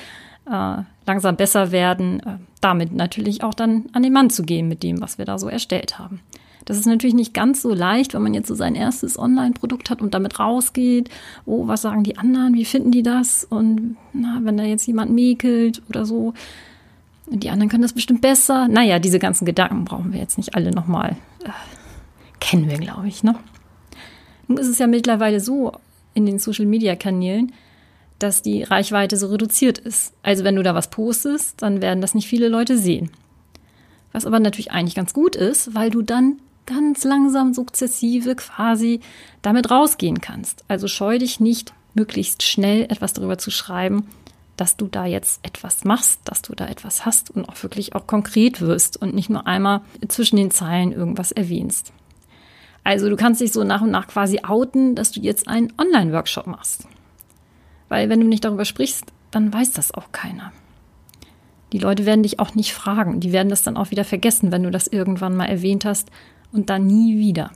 äh, 0.45 0.83
langsam 1.05 1.35
besser 1.35 1.71
werden, 1.71 2.19
äh, 2.21 2.37
damit 2.61 2.93
natürlich 2.93 3.43
auch 3.43 3.53
dann 3.53 3.85
an 3.93 4.03
den 4.03 4.13
Mann 4.13 4.29
zu 4.29 4.43
gehen 4.43 4.67
mit 4.67 4.83
dem, 4.83 5.01
was 5.01 5.17
wir 5.17 5.25
da 5.25 5.37
so 5.37 5.47
erstellt 5.47 5.99
haben. 5.99 6.21
Das 6.65 6.77
ist 6.77 6.85
natürlich 6.85 7.15
nicht 7.15 7.33
ganz 7.33 7.61
so 7.63 7.73
leicht, 7.73 8.13
wenn 8.13 8.21
man 8.21 8.33
jetzt 8.33 8.47
so 8.47 8.55
sein 8.55 8.75
erstes 8.75 9.17
Online-Produkt 9.17 9.89
hat 9.89 10.01
und 10.01 10.13
damit 10.13 10.39
rausgeht. 10.39 11.09
Oh, 11.45 11.67
was 11.67 11.81
sagen 11.81 12.03
die 12.03 12.17
anderen? 12.17 12.53
Wie 12.53 12.65
finden 12.65 12.91
die 12.91 13.03
das? 13.03 13.43
Und 13.43 13.97
na, 14.13 14.39
wenn 14.43 14.57
da 14.57 14.63
jetzt 14.63 14.85
jemand 14.85 15.11
mäkelt 15.11 15.81
oder 15.89 16.05
so, 16.05 16.33
die 17.27 17.49
anderen 17.49 17.69
können 17.69 17.81
das 17.81 17.93
bestimmt 17.93 18.21
besser. 18.21 18.67
Naja, 18.67 18.99
diese 18.99 19.19
ganzen 19.19 19.45
Gedanken 19.45 19.85
brauchen 19.85 20.13
wir 20.13 20.19
jetzt 20.19 20.37
nicht 20.37 20.53
alle 20.53 20.71
nochmal. 20.71 21.15
Äh, 21.43 21.49
kennen 22.39 22.69
wir, 22.69 22.77
glaube 22.77 23.07
ich, 23.07 23.23
ne? 23.23 23.35
Nun 24.47 24.57
ist 24.57 24.67
es 24.67 24.79
ja 24.79 24.87
mittlerweile 24.87 25.39
so 25.39 25.71
in 26.13 26.25
den 26.25 26.39
Social-Media-Kanälen, 26.39 27.53
dass 28.23 28.41
die 28.41 28.63
Reichweite 28.63 29.17
so 29.17 29.27
reduziert 29.27 29.77
ist. 29.77 30.13
Also 30.23 30.43
wenn 30.43 30.55
du 30.55 30.63
da 30.63 30.75
was 30.75 30.89
postest, 30.89 31.61
dann 31.61 31.81
werden 31.81 32.01
das 32.01 32.13
nicht 32.13 32.27
viele 32.27 32.47
Leute 32.47 32.77
sehen. 32.77 33.11
Was 34.11 34.25
aber 34.25 34.39
natürlich 34.39 34.71
eigentlich 34.71 34.95
ganz 34.95 35.13
gut 35.13 35.35
ist, 35.35 35.73
weil 35.73 35.89
du 35.89 36.01
dann 36.01 36.39
ganz 36.65 37.03
langsam, 37.03 37.53
sukzessive 37.53 38.35
quasi 38.35 38.99
damit 39.41 39.71
rausgehen 39.71 40.21
kannst. 40.21 40.63
Also 40.67 40.87
scheu 40.87 41.17
dich 41.17 41.39
nicht, 41.39 41.73
möglichst 41.93 42.43
schnell 42.43 42.83
etwas 42.83 43.13
darüber 43.13 43.37
zu 43.37 43.51
schreiben, 43.51 44.07
dass 44.57 44.77
du 44.77 44.87
da 44.87 45.05
jetzt 45.05 45.39
etwas 45.43 45.85
machst, 45.85 46.19
dass 46.25 46.41
du 46.41 46.53
da 46.53 46.67
etwas 46.67 47.05
hast 47.05 47.31
und 47.31 47.49
auch 47.49 47.61
wirklich 47.63 47.95
auch 47.95 48.05
konkret 48.05 48.61
wirst 48.61 49.01
und 49.01 49.15
nicht 49.15 49.29
nur 49.29 49.47
einmal 49.47 49.81
zwischen 50.07 50.35
den 50.35 50.51
Zeilen 50.51 50.91
irgendwas 50.91 51.31
erwähnst. 51.31 51.91
Also 52.83 53.09
du 53.09 53.15
kannst 53.15 53.41
dich 53.41 53.51
so 53.51 53.63
nach 53.63 53.81
und 53.81 53.91
nach 53.91 54.07
quasi 54.07 54.39
outen, 54.43 54.95
dass 54.95 55.11
du 55.11 55.19
jetzt 55.19 55.47
einen 55.47 55.73
Online-Workshop 55.77 56.47
machst. 56.47 56.87
Weil 57.91 58.07
wenn 58.07 58.21
du 58.21 58.27
nicht 58.27 58.45
darüber 58.45 58.63
sprichst, 58.63 59.11
dann 59.31 59.51
weiß 59.51 59.73
das 59.73 59.93
auch 59.93 60.13
keiner. 60.13 60.53
Die 61.73 61.77
Leute 61.77 62.05
werden 62.05 62.23
dich 62.23 62.39
auch 62.39 62.55
nicht 62.55 62.73
fragen. 62.73 63.19
Die 63.19 63.33
werden 63.33 63.49
das 63.49 63.63
dann 63.63 63.75
auch 63.75 63.91
wieder 63.91 64.05
vergessen, 64.05 64.49
wenn 64.53 64.63
du 64.63 64.71
das 64.71 64.87
irgendwann 64.87 65.35
mal 65.35 65.47
erwähnt 65.47 65.83
hast 65.83 66.09
und 66.53 66.69
dann 66.69 66.87
nie 66.87 67.17
wieder. 67.17 67.51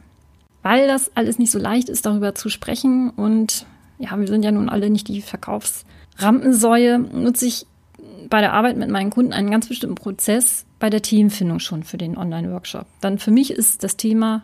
Weil 0.62 0.88
das 0.88 1.16
alles 1.16 1.40
nicht 1.40 1.52
so 1.52 1.58
leicht 1.58 1.88
ist, 1.88 2.06
darüber 2.06 2.36
zu 2.36 2.50
sprechen 2.50 3.12
und 3.12 3.66
ja, 3.98 4.20
wir 4.20 4.28
sind 4.28 4.44
ja 4.44 4.52
nun 4.52 4.68
alle 4.68 4.90
nicht 4.90 5.08
die 5.08 5.22
Verkaufsrampensäue, 5.22 7.00
nutze 7.00 7.46
ich 7.46 7.66
bei 8.30 8.42
der 8.42 8.52
Arbeit 8.52 8.76
mit 8.76 8.90
meinen 8.90 9.12
Kunden 9.12 9.32
einen 9.32 9.52
ganz 9.52 9.70
bestimmten 9.70 9.96
Prozess 9.96 10.66
bei 10.80 10.90
der 10.90 11.02
Themenfindung 11.02 11.60
schon 11.60 11.84
für 11.84 11.98
den 11.98 12.18
Online-Workshop. 12.18 12.88
Dann 13.00 13.20
für 13.20 13.32
mich 13.32 13.52
ist 13.52 13.84
das 13.84 13.96
Thema 13.96 14.44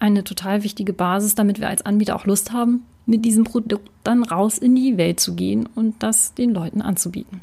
eine 0.00 0.24
total 0.24 0.64
wichtige 0.64 0.92
Basis, 0.92 1.36
damit 1.36 1.60
wir 1.60 1.68
als 1.68 1.86
Anbieter 1.86 2.16
auch 2.16 2.26
Lust 2.26 2.52
haben, 2.52 2.82
mit 3.06 3.24
diesem 3.24 3.44
Produkt 3.44 3.90
dann 4.02 4.22
raus 4.22 4.58
in 4.58 4.74
die 4.74 4.96
Welt 4.96 5.20
zu 5.20 5.34
gehen 5.34 5.68
und 5.74 6.02
das 6.02 6.34
den 6.34 6.54
Leuten 6.54 6.82
anzubieten. 6.82 7.40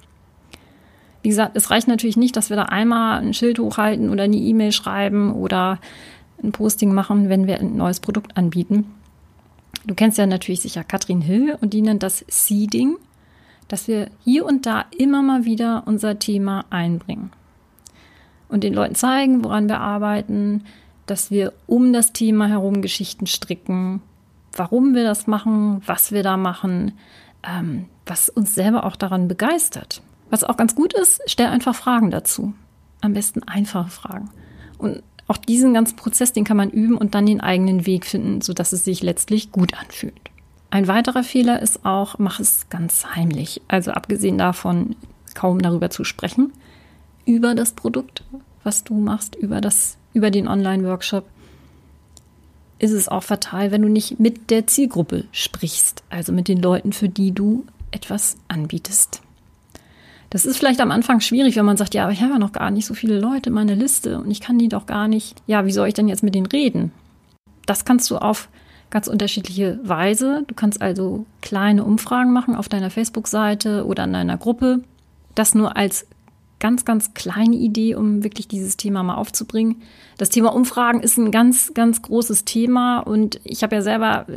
Wie 1.21 1.29
gesagt, 1.29 1.55
es 1.55 1.69
reicht 1.69 1.87
natürlich 1.87 2.17
nicht, 2.17 2.35
dass 2.35 2.49
wir 2.49 2.57
da 2.57 2.63
einmal 2.63 3.19
ein 3.19 3.33
Schild 3.33 3.59
hochhalten 3.59 4.09
oder 4.09 4.23
eine 4.23 4.37
E-Mail 4.37 4.71
schreiben 4.71 5.33
oder 5.33 5.79
ein 6.41 6.51
Posting 6.51 6.93
machen, 6.93 7.29
wenn 7.29 7.45
wir 7.45 7.59
ein 7.59 7.77
neues 7.77 7.99
Produkt 7.99 8.37
anbieten. 8.37 8.85
Du 9.85 9.93
kennst 9.93 10.17
ja 10.17 10.25
natürlich 10.25 10.61
sicher 10.61 10.83
Katrin 10.83 11.21
Hill 11.21 11.57
und 11.61 11.73
die 11.73 11.81
nennt 11.81 12.03
das 12.03 12.25
Seeding, 12.27 12.97
dass 13.67 13.87
wir 13.87 14.09
hier 14.23 14.45
und 14.45 14.65
da 14.65 14.85
immer 14.97 15.21
mal 15.21 15.45
wieder 15.45 15.83
unser 15.85 16.17
Thema 16.17 16.65
einbringen 16.71 17.31
und 18.49 18.63
den 18.63 18.73
Leuten 18.73 18.95
zeigen, 18.95 19.43
woran 19.43 19.69
wir 19.69 19.79
arbeiten, 19.79 20.65
dass 21.05 21.31
wir 21.31 21.53
um 21.67 21.93
das 21.93 22.13
Thema 22.13 22.47
herum 22.47 22.81
Geschichten 22.81 23.27
stricken, 23.27 24.01
warum 24.53 24.95
wir 24.95 25.03
das 25.03 25.27
machen, 25.27 25.81
was 25.85 26.11
wir 26.11 26.23
da 26.23 26.37
machen, 26.37 26.93
ähm, 27.43 27.85
was 28.05 28.29
uns 28.29 28.55
selber 28.55 28.85
auch 28.85 28.95
daran 28.95 29.27
begeistert. 29.27 30.01
Was 30.29 30.43
auch 30.43 30.57
ganz 30.57 30.75
gut 30.75 30.93
ist, 30.93 31.21
stell 31.25 31.47
einfach 31.47 31.75
Fragen 31.75 32.11
dazu. 32.11 32.53
Am 33.01 33.13
besten 33.13 33.43
einfache 33.43 33.89
Fragen. 33.89 34.29
Und 34.77 35.03
auch 35.27 35.37
diesen 35.37 35.73
ganzen 35.73 35.95
Prozess, 35.95 36.33
den 36.33 36.43
kann 36.43 36.57
man 36.57 36.69
üben 36.69 36.97
und 36.97 37.15
dann 37.15 37.25
den 37.25 37.41
eigenen 37.41 37.85
Weg 37.85 38.05
finden, 38.05 38.41
sodass 38.41 38.73
es 38.73 38.83
sich 38.83 39.01
letztlich 39.01 39.51
gut 39.51 39.73
anfühlt. 39.79 40.31
Ein 40.71 40.87
weiterer 40.87 41.23
Fehler 41.23 41.61
ist 41.61 41.85
auch, 41.85 42.17
mach 42.17 42.39
es 42.39 42.69
ganz 42.69 43.05
heimlich. 43.15 43.61
Also 43.67 43.91
abgesehen 43.91 44.37
davon, 44.37 44.95
kaum 45.33 45.61
darüber 45.61 45.89
zu 45.89 46.03
sprechen, 46.03 46.53
über 47.25 47.55
das 47.55 47.73
Produkt, 47.73 48.23
was 48.63 48.83
du 48.83 48.93
machst, 48.95 49.35
über 49.35 49.61
das, 49.61 49.97
über 50.13 50.31
den 50.31 50.47
Online-Workshop, 50.47 51.25
ist 52.81 52.91
es 52.91 53.07
auch 53.07 53.21
fatal, 53.21 53.71
wenn 53.71 53.83
du 53.83 53.89
nicht 53.89 54.19
mit 54.19 54.49
der 54.49 54.65
Zielgruppe 54.65 55.25
sprichst, 55.31 56.03
also 56.09 56.31
mit 56.31 56.47
den 56.47 56.61
Leuten, 56.61 56.93
für 56.93 57.09
die 57.09 57.31
du 57.31 57.63
etwas 57.91 58.37
anbietest. 58.47 59.21
Das 60.31 60.45
ist 60.45 60.57
vielleicht 60.57 60.81
am 60.81 60.91
Anfang 60.91 61.19
schwierig, 61.19 61.55
wenn 61.57 61.65
man 61.65 61.77
sagt, 61.77 61.93
ja, 61.93 62.03
aber 62.03 62.13
ich 62.13 62.21
habe 62.21 62.33
ja 62.33 62.39
noch 62.39 62.53
gar 62.53 62.71
nicht 62.71 62.87
so 62.87 62.95
viele 62.95 63.19
Leute 63.19 63.49
in 63.49 63.53
meiner 63.53 63.75
Liste 63.75 64.17
und 64.17 64.31
ich 64.31 64.41
kann 64.41 64.57
die 64.57 64.69
doch 64.69 64.87
gar 64.87 65.07
nicht. 65.07 65.43
Ja, 65.45 65.65
wie 65.65 65.71
soll 65.71 65.89
ich 65.89 65.93
denn 65.93 66.07
jetzt 66.07 66.23
mit 66.23 66.33
denen 66.33 66.47
reden? 66.47 66.91
Das 67.67 67.85
kannst 67.85 68.09
du 68.09 68.17
auf 68.17 68.49
ganz 68.89 69.07
unterschiedliche 69.07 69.79
Weise. 69.83 70.43
Du 70.47 70.55
kannst 70.55 70.81
also 70.81 71.25
kleine 71.41 71.83
Umfragen 71.83 72.33
machen 72.33 72.55
auf 72.55 72.67
deiner 72.67 72.89
Facebook-Seite 72.89 73.85
oder 73.85 74.05
in 74.05 74.13
deiner 74.13 74.37
Gruppe. 74.37 74.79
Das 75.35 75.53
nur 75.53 75.77
als 75.77 76.07
ganz, 76.61 76.85
ganz 76.85 77.13
kleine 77.13 77.57
Idee, 77.57 77.95
um 77.95 78.23
wirklich 78.23 78.47
dieses 78.47 78.77
Thema 78.77 79.03
mal 79.03 79.15
aufzubringen. 79.15 79.81
Das 80.17 80.29
Thema 80.29 80.55
Umfragen 80.55 81.01
ist 81.01 81.17
ein 81.17 81.31
ganz, 81.31 81.73
ganz 81.73 82.01
großes 82.01 82.45
Thema 82.45 82.99
und 82.99 83.41
ich 83.43 83.63
habe 83.63 83.75
ja 83.75 83.81
selber 83.81 84.27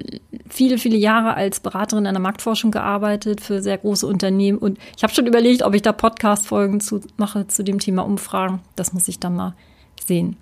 viele, 0.49 0.79
viele 0.79 0.97
Jahre 0.97 1.35
als 1.35 1.61
Beraterin 1.61 2.07
in 2.07 2.15
der 2.15 2.23
Marktforschung 2.23 2.73
gearbeitet 2.73 3.41
für 3.41 3.63
sehr 3.63 3.79
große 3.79 4.07
Unternehmen 4.07 4.59
und 4.59 4.79
ich 4.97 5.05
habe 5.05 5.15
schon 5.15 5.27
überlegt, 5.27 5.63
ob 5.63 5.75
ich 5.75 5.83
da 5.83 5.93
Podcast-Folgen 5.93 6.81
zu 6.81 7.01
mache 7.17 7.47
zu 7.47 7.63
dem 7.63 7.79
Thema 7.79 8.03
Umfragen. 8.03 8.61
Das 8.75 8.93
muss 8.93 9.07
ich 9.07 9.21
dann 9.21 9.37
mal 9.37 9.55
sehen. 10.05 10.37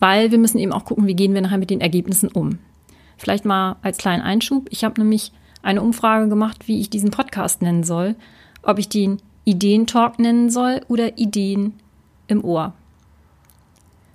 Weil 0.00 0.32
wir 0.32 0.38
müssen 0.38 0.58
eben 0.58 0.72
auch 0.72 0.84
gucken, 0.84 1.06
wie 1.06 1.14
gehen 1.14 1.32
wir 1.32 1.40
nachher 1.40 1.58
mit 1.58 1.70
den 1.70 1.80
Ergebnissen 1.80 2.28
um. 2.28 2.58
Vielleicht 3.16 3.44
mal 3.44 3.76
als 3.82 3.98
kleinen 3.98 4.22
Einschub. 4.22 4.66
Ich 4.70 4.82
habe 4.82 5.00
nämlich 5.00 5.32
eine 5.62 5.80
Umfrage 5.80 6.28
gemacht, 6.28 6.66
wie 6.66 6.80
ich 6.80 6.90
diesen 6.90 7.12
Podcast 7.12 7.62
nennen 7.62 7.84
soll. 7.84 8.16
Ob 8.64 8.80
ich 8.80 8.88
den 8.88 9.22
Ideentalk 9.44 10.18
nennen 10.18 10.50
soll 10.50 10.80
oder 10.88 11.18
Ideen 11.18 11.74
im 12.28 12.44
Ohr. 12.44 12.74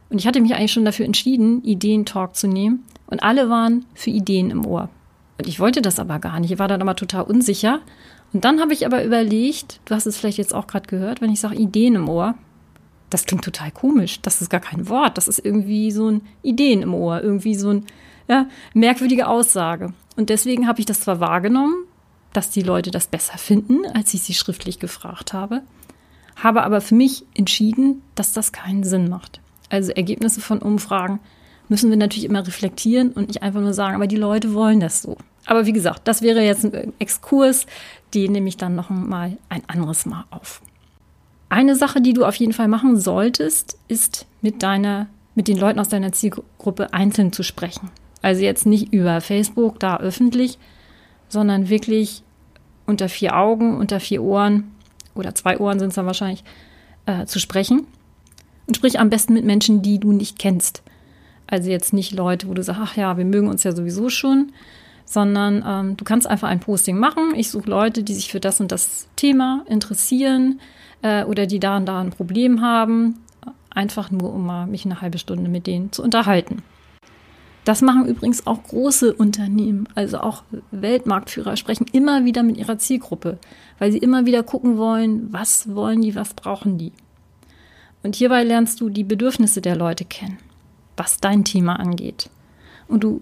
Und 0.09 0.19
ich 0.19 0.27
hatte 0.27 0.41
mich 0.41 0.55
eigentlich 0.55 0.71
schon 0.71 0.85
dafür 0.85 1.05
entschieden, 1.05 1.63
Ideentalk 1.63 2.35
zu 2.35 2.47
nehmen. 2.47 2.85
Und 3.07 3.23
alle 3.23 3.49
waren 3.49 3.85
für 3.93 4.09
Ideen 4.09 4.51
im 4.51 4.65
Ohr. 4.65 4.89
Und 5.37 5.47
ich 5.47 5.59
wollte 5.59 5.81
das 5.81 5.99
aber 5.99 6.19
gar 6.19 6.39
nicht. 6.39 6.51
Ich 6.51 6.59
war 6.59 6.67
dann 6.67 6.81
aber 6.81 6.95
total 6.95 7.23
unsicher. 7.23 7.81
Und 8.33 8.45
dann 8.45 8.59
habe 8.59 8.73
ich 8.73 8.85
aber 8.85 9.03
überlegt, 9.03 9.79
du 9.85 9.95
hast 9.95 10.05
es 10.05 10.17
vielleicht 10.17 10.37
jetzt 10.37 10.53
auch 10.53 10.67
gerade 10.67 10.87
gehört, 10.87 11.21
wenn 11.21 11.31
ich 11.31 11.39
sage 11.39 11.55
Ideen 11.55 11.95
im 11.95 12.09
Ohr, 12.09 12.35
das 13.09 13.25
klingt 13.25 13.43
total 13.43 13.71
komisch. 13.71 14.21
Das 14.21 14.41
ist 14.41 14.49
gar 14.49 14.59
kein 14.59 14.89
Wort. 14.89 15.17
Das 15.17 15.27
ist 15.27 15.39
irgendwie 15.43 15.91
so 15.91 16.09
ein 16.09 16.21
Ideen 16.41 16.81
im 16.81 16.93
Ohr, 16.93 17.21
irgendwie 17.21 17.55
so 17.55 17.69
ein 17.69 17.85
ja, 18.27 18.47
merkwürdige 18.73 19.27
Aussage. 19.27 19.93
Und 20.15 20.29
deswegen 20.29 20.67
habe 20.67 20.79
ich 20.79 20.85
das 20.85 21.01
zwar 21.01 21.19
wahrgenommen, 21.19 21.75
dass 22.37 22.51
die 22.51 22.61
Leute 22.61 22.91
das 22.91 23.07
besser 23.07 23.39
finden, 23.39 23.87
als 23.95 24.13
ich 24.13 24.21
sie 24.21 24.35
schriftlich 24.35 24.77
gefragt 24.77 25.33
habe, 25.33 25.63
habe 26.35 26.61
aber 26.61 26.81
für 26.81 26.93
mich 26.93 27.25
entschieden, 27.33 28.03
dass 28.13 28.31
das 28.31 28.51
keinen 28.51 28.83
Sinn 28.83 29.09
macht. 29.09 29.41
Also 29.71 29.91
Ergebnisse 29.91 30.39
von 30.39 30.59
Umfragen 30.59 31.19
müssen 31.67 31.89
wir 31.89 31.97
natürlich 31.97 32.25
immer 32.25 32.45
reflektieren 32.45 33.11
und 33.11 33.29
nicht 33.29 33.41
einfach 33.41 33.59
nur 33.59 33.73
sagen, 33.73 33.95
aber 33.95 34.05
die 34.05 34.17
Leute 34.17 34.53
wollen 34.53 34.79
das 34.79 35.01
so. 35.01 35.17
Aber 35.47 35.65
wie 35.65 35.73
gesagt, 35.73 36.07
das 36.07 36.21
wäre 36.21 36.43
jetzt 36.43 36.63
ein 36.63 36.93
Exkurs, 36.99 37.65
den 38.13 38.33
nehme 38.33 38.49
ich 38.49 38.57
dann 38.57 38.75
noch 38.75 38.91
mal 38.91 39.35
ein 39.49 39.63
anderes 39.65 40.05
Mal 40.05 40.25
auf. 40.29 40.61
Eine 41.49 41.75
Sache, 41.75 42.01
die 42.01 42.13
du 42.13 42.23
auf 42.23 42.35
jeden 42.35 42.53
Fall 42.53 42.67
machen 42.67 42.99
solltest, 42.99 43.79
ist 43.87 44.27
mit 44.43 44.61
deiner, 44.61 45.07
mit 45.33 45.47
den 45.47 45.57
Leuten 45.57 45.79
aus 45.79 45.89
deiner 45.89 46.11
Zielgruppe 46.11 46.93
einzeln 46.93 47.33
zu 47.33 47.41
sprechen. 47.41 47.89
Also 48.21 48.43
jetzt 48.43 48.67
nicht 48.67 48.93
über 48.93 49.21
Facebook, 49.21 49.79
da 49.79 49.97
öffentlich, 49.97 50.59
sondern 51.29 51.69
wirklich 51.69 52.21
unter 52.87 53.09
vier 53.09 53.37
Augen, 53.37 53.77
unter 53.77 53.99
vier 53.99 54.23
Ohren 54.23 54.71
oder 55.13 55.35
zwei 55.35 55.59
Ohren 55.59 55.79
sind 55.79 55.89
es 55.89 55.95
dann 55.95 56.05
wahrscheinlich, 56.05 56.43
äh, 57.05 57.25
zu 57.25 57.39
sprechen. 57.39 57.85
Und 58.65 58.75
sprich 58.75 58.99
am 58.99 59.09
besten 59.09 59.33
mit 59.33 59.45
Menschen, 59.45 59.81
die 59.81 59.99
du 59.99 60.11
nicht 60.11 60.39
kennst. 60.39 60.81
Also 61.47 61.69
jetzt 61.69 61.93
nicht 61.93 62.11
Leute, 62.11 62.47
wo 62.47 62.53
du 62.53 62.63
sagst, 62.63 62.81
ach 62.83 62.97
ja, 62.97 63.17
wir 63.17 63.25
mögen 63.25 63.47
uns 63.47 63.63
ja 63.63 63.71
sowieso 63.71 64.09
schon, 64.09 64.51
sondern 65.05 65.63
ähm, 65.65 65.97
du 65.97 66.03
kannst 66.03 66.27
einfach 66.27 66.49
ein 66.49 66.59
Posting 66.59 66.97
machen. 66.97 67.33
Ich 67.35 67.49
suche 67.49 67.69
Leute, 67.69 68.03
die 68.03 68.13
sich 68.13 68.29
für 68.29 68.41
das 68.41 68.59
und 68.59 68.71
das 68.71 69.07
Thema 69.15 69.63
interessieren 69.67 70.59
äh, 71.01 71.23
oder 71.23 71.45
die 71.45 71.59
da 71.59 71.77
und 71.77 71.85
da 71.85 72.01
ein 72.01 72.09
Problem 72.09 72.61
haben. 72.61 73.19
Einfach 73.69 74.11
nur, 74.11 74.33
um 74.33 74.45
mal 74.45 74.67
mich 74.67 74.83
eine 74.83 75.01
halbe 75.01 75.17
Stunde 75.17 75.49
mit 75.49 75.67
denen 75.67 75.93
zu 75.93 76.03
unterhalten. 76.03 76.63
Das 77.67 77.81
machen 77.81 78.05
übrigens 78.05 78.47
auch 78.47 78.63
große 78.63 79.13
Unternehmen, 79.13 79.89
also 79.93 80.19
auch 80.19 80.43
Weltmarktführer 80.71 81.57
sprechen 81.57 81.85
immer 81.91 82.23
wieder 82.23 82.41
mit 82.41 82.55
ihrer 82.55 82.77
Zielgruppe, 82.77 83.39
weil 83.77 83.91
sie 83.91 83.97
immer 83.97 84.25
wieder 84.25 84.41
gucken 84.41 84.77
wollen, 84.77 85.33
was 85.33 85.75
wollen 85.75 86.01
die, 86.01 86.15
was 86.15 86.33
brauchen 86.33 86.77
die. 86.77 86.93
Und 88.03 88.15
hierbei 88.15 88.45
lernst 88.45 88.79
du 88.79 88.87
die 88.87 89.03
Bedürfnisse 89.03 89.59
der 89.59 89.75
Leute 89.75 90.05
kennen, 90.05 90.37
was 90.95 91.17
dein 91.17 91.43
Thema 91.43 91.77
angeht. 91.77 92.29
Und 92.87 93.03
du 93.03 93.21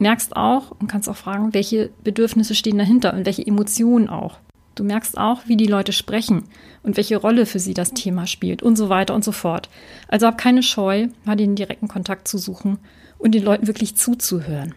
merkst 0.00 0.34
auch 0.34 0.72
und 0.72 0.88
kannst 0.88 1.08
auch 1.08 1.14
fragen, 1.14 1.54
welche 1.54 1.90
Bedürfnisse 2.02 2.56
stehen 2.56 2.78
dahinter 2.78 3.14
und 3.14 3.26
welche 3.26 3.46
Emotionen 3.46 4.08
auch. 4.08 4.38
Du 4.74 4.82
merkst 4.82 5.16
auch, 5.16 5.42
wie 5.46 5.56
die 5.56 5.68
Leute 5.68 5.92
sprechen 5.92 6.42
und 6.82 6.96
welche 6.96 7.16
Rolle 7.16 7.46
für 7.46 7.60
sie 7.60 7.74
das 7.74 7.92
Thema 7.92 8.26
spielt 8.26 8.60
und 8.60 8.74
so 8.74 8.88
weiter 8.88 9.14
und 9.14 9.22
so 9.22 9.30
fort. 9.30 9.68
Also 10.08 10.26
hab 10.26 10.36
keine 10.36 10.64
Scheu, 10.64 11.06
mal 11.24 11.36
den 11.36 11.54
direkten 11.54 11.86
Kontakt 11.86 12.26
zu 12.26 12.38
suchen 12.38 12.80
und 13.24 13.32
den 13.32 13.42
Leuten 13.42 13.66
wirklich 13.66 13.96
zuzuhören. 13.96 14.74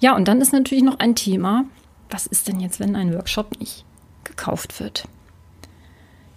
Ja, 0.00 0.16
und 0.16 0.26
dann 0.26 0.40
ist 0.40 0.52
natürlich 0.52 0.82
noch 0.82 0.98
ein 0.98 1.14
Thema, 1.14 1.64
was 2.10 2.26
ist 2.26 2.48
denn 2.48 2.58
jetzt, 2.58 2.80
wenn 2.80 2.96
ein 2.96 3.14
Workshop 3.14 3.58
nicht 3.60 3.84
gekauft 4.24 4.80
wird? 4.80 5.08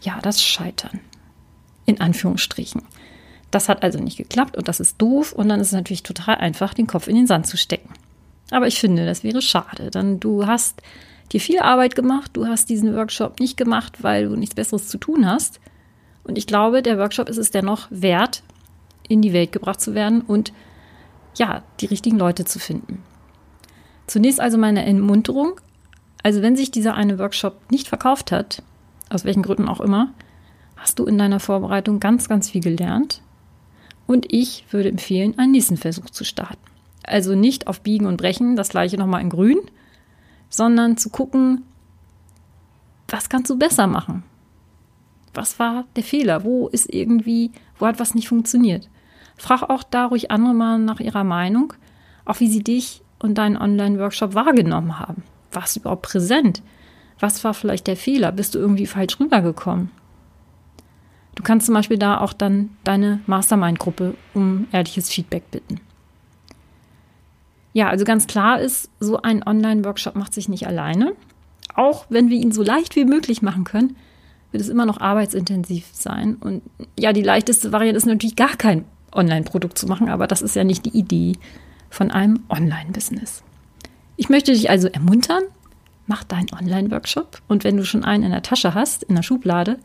Ja, 0.02 0.20
das 0.22 0.42
Scheitern. 0.42 1.00
In 1.88 2.00
Anführungsstrichen. 2.00 2.84
Das 3.50 3.70
hat 3.70 3.82
also 3.82 4.00
nicht 4.00 4.18
geklappt 4.18 4.56
und 4.56 4.68
das 4.68 4.80
ist 4.80 5.02
doof 5.02 5.34
und 5.34 5.50
dann 5.50 5.60
ist 5.60 5.68
es 5.68 5.74
natürlich 5.74 6.04
total 6.04 6.36
einfach, 6.36 6.76
den 6.76 6.86
Kopf 6.86 7.08
in 7.08 7.16
den 7.16 7.28
Sand 7.28 7.48
zu 7.48 7.58
stecken. 7.58 7.90
Aber 8.52 8.68
ich 8.68 8.80
finde, 8.80 9.06
das 9.06 9.24
wäre 9.24 9.42
schade, 9.42 9.90
denn 9.90 10.20
du 10.20 10.46
hast 10.46 10.82
dir 11.32 11.42
viel 11.42 11.60
Arbeit 11.60 11.96
gemacht, 11.96 12.32
du 12.34 12.46
hast 12.46 12.70
diesen 12.70 12.96
Workshop 12.96 13.40
nicht 13.40 13.58
gemacht, 13.58 14.04
weil 14.04 14.30
du 14.30 14.36
nichts 14.36 14.54
Besseres 14.54 14.90
zu 14.90 15.00
tun 15.00 15.26
hast. 15.26 15.60
Und 16.24 16.38
ich 16.38 16.46
glaube, 16.46 16.84
der 16.84 17.00
Workshop 17.00 17.30
ist 17.30 17.38
es 17.38 17.50
dennoch 17.50 17.88
wert, 17.90 18.44
in 19.10 19.24
die 19.24 19.34
Welt 19.34 19.52
gebracht 19.52 19.82
zu 19.82 19.96
werden 19.96 20.22
und 20.22 20.54
ja, 21.38 21.64
die 21.80 21.86
richtigen 21.86 22.18
Leute 22.18 22.46
zu 22.46 22.60
finden. 22.60 23.04
Zunächst 24.08 24.40
also 24.40 24.58
meine 24.58 24.86
Entmunterung. 24.86 25.60
Also 26.24 26.42
wenn 26.42 26.56
sich 26.56 26.72
dieser 26.72 26.96
eine 26.96 27.20
Workshop 27.20 27.72
nicht 27.72 27.88
verkauft 27.88 28.32
hat, 28.32 28.64
aus 29.10 29.24
welchen 29.24 29.44
Gründen 29.44 29.70
auch 29.70 29.82
immer, 29.82 30.14
hast 30.76 31.00
du 31.00 31.06
in 31.06 31.18
deiner 31.18 31.40
Vorbereitung 31.40 32.00
ganz, 32.00 32.28
ganz 32.28 32.50
viel 32.50 32.62
gelernt. 32.62 33.22
Und 34.06 34.26
ich 34.32 34.66
würde 34.72 34.90
empfehlen, 34.90 35.38
einen 35.38 35.52
nächsten 35.52 35.78
Versuch 35.78 36.10
zu 36.10 36.24
starten. 36.24 36.58
Also 37.04 37.36
nicht 37.36 37.68
auf 37.68 37.82
Biegen 37.82 38.06
und 38.06 38.18
Brechen, 38.18 38.56
das 38.56 38.70
gleiche 38.70 38.98
nochmal 38.98 39.22
in 39.22 39.30
Grün, 39.30 39.60
sondern 40.50 40.98
zu 40.98 41.10
gucken, 41.10 41.64
was 43.08 43.30
kannst 43.30 43.50
du 43.50 43.58
besser 43.58 43.88
machen? 43.88 44.24
Was 45.34 45.60
war 45.60 45.86
der 45.96 46.04
Fehler? 46.04 46.44
Wo 46.44 46.68
ist 46.68 46.94
irgendwie, 46.94 47.52
wo 47.80 47.86
hat 47.86 48.00
was 48.00 48.16
nicht 48.16 48.28
funktioniert? 48.28 48.90
Frag 49.38 49.64
auch 49.64 49.84
da 49.84 50.06
ruhig 50.06 50.32
andere 50.32 50.54
mal 50.54 50.80
nach 50.80 51.00
ihrer 51.00 51.24
Meinung, 51.24 51.74
auch 52.26 52.40
wie 52.40 52.50
sie 52.50 52.64
dich 52.64 53.02
und 53.20 53.38
deinen 53.38 53.58
Online-Workshop 53.58 54.34
wahrgenommen 54.34 55.00
haben. 55.00 55.24
Warst 55.52 55.76
du 55.76 55.80
überhaupt 55.80 56.02
präsent? 56.02 56.62
Was 57.20 57.44
war 57.44 57.54
vielleicht 57.54 57.88
der 57.88 57.96
Fehler? 57.96 58.32
Bist 58.32 58.56
du 58.56 58.60
irgendwie 58.60 58.86
falsch 58.86 59.20
rübergekommen? 59.20 59.90
Du 61.36 61.44
kannst 61.44 61.68
zum 61.68 61.76
Beispiel 61.76 62.00
da 62.00 62.20
auch 62.20 62.34
dann 62.34 62.72
deine 62.84 63.22
Mastermind-Gruppe 63.28 64.16
um 64.34 64.68
ehrliches 64.72 65.10
Feedback 65.10 65.50
bitten. 65.52 65.80
Ja, 67.74 67.90
also 67.90 68.06
ganz 68.06 68.26
klar 68.26 68.60
ist, 68.60 68.90
so 69.00 69.22
ein 69.22 69.46
Online-Workshop 69.46 70.16
macht 70.16 70.34
sich 70.34 70.50
nicht 70.50 70.66
alleine. 70.66 71.14
Auch 71.76 72.08
wenn 72.10 72.30
wir 72.30 72.38
ihn 72.38 72.52
so 72.52 72.64
leicht 72.64 72.96
wie 72.96 73.06
möglich 73.06 73.44
machen 73.44 73.66
können, 73.66 73.96
wird 74.52 74.62
es 74.64 74.70
immer 74.70 74.88
noch 74.88 75.00
arbeitsintensiv 75.00 75.86
sein. 75.92 76.38
Und 76.40 76.64
ja, 76.98 77.14
die 77.14 77.22
leichteste 77.22 77.72
Variante 77.72 77.98
ist 77.98 78.08
natürlich 78.08 78.36
gar 78.36 78.56
kein 78.56 78.86
Online-Produkt 79.14 79.78
zu 79.78 79.88
machen, 79.88 80.10
aber 80.10 80.28
das 80.28 80.42
ist 80.42 80.56
ja 80.56 80.64
nicht 80.64 80.86
die 80.86 80.98
Idee 80.98 81.34
von 81.90 82.12
einem 82.12 82.44
Online-Business. 82.50 83.44
Ich 84.16 84.30
möchte 84.30 84.52
dich 84.52 84.70
also 84.70 84.88
ermuntern, 84.88 85.44
mach 86.08 86.24
deinen 86.24 86.52
Online-Workshop 86.54 87.42
und 87.48 87.64
wenn 87.64 87.78
du 87.78 87.86
schon 87.86 88.04
einen 88.04 88.24
in 88.24 88.32
der 88.32 88.42
Tasche 88.42 88.74
hast, 88.74 89.04
in 89.04 89.16
der 89.16 89.24
Schublade, 89.24 89.80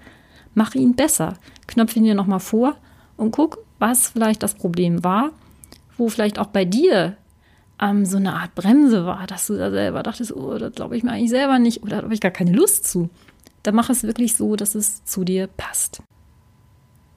mach 0.55 0.75
ihn 0.75 0.95
besser. 0.95 1.35
Knopf 1.67 1.97
ihn 1.97 2.05
dir 2.05 2.15
nochmal 2.15 2.41
vor 2.41 2.77
und 3.17 3.31
guck, 3.31 3.59
was 3.79 4.09
vielleicht 4.09 4.43
das 4.43 4.55
Problem 4.55 5.05
war, 5.05 5.31
wo 5.97 6.09
vielleicht 6.09 6.39
auch 6.39 6.47
bei 6.47 6.65
dir 6.65 7.17
ähm, 7.81 8.05
so 8.07 8.17
eine 8.17 8.35
Art 8.35 8.55
Bremse 8.55 9.05
war, 9.05 9.27
dass 9.27 9.47
du 9.47 9.57
da 9.57 9.71
selber 9.71 10.03
dachtest, 10.03 10.35
oh, 10.35 10.57
das 10.59 10.75
glaube 10.75 10.97
ich 10.97 11.03
mir 11.03 11.13
eigentlich 11.13 11.31
selber 11.31 11.59
nicht 11.59 11.83
oder 11.83 11.99
da 11.99 12.03
habe 12.05 12.15
ich 12.15 12.21
gar 12.21 12.31
keine 12.31 12.53
Lust 12.53 12.87
zu. 12.87 13.11
Dann 13.63 13.75
mach 13.75 13.91
es 13.91 14.03
wirklich 14.03 14.37
so, 14.37 14.57
dass 14.57 14.75
es 14.75 15.05
zu 15.05 15.25
dir 15.25 15.47
passt. 15.47 16.03